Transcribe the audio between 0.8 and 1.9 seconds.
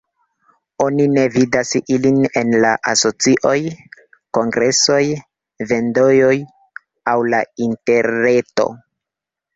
Oni ne vidas